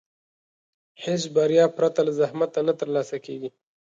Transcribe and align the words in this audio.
هېڅ 1.03 1.21
بریا 1.35 1.65
پرته 1.77 1.99
له 2.07 2.11
زحمت 2.19 2.51
نه 2.67 2.73
ترلاسه 2.79 3.17
کېږي. 3.25 3.49